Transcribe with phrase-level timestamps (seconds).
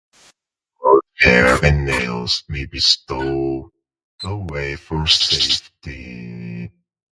[0.81, 3.69] Cut hair and nails may be stowed
[4.23, 6.71] away for safety.